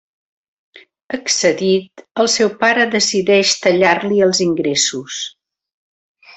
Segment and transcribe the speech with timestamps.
[1.17, 5.23] Excedit, el seu pare decideix tallar-li els ingressos.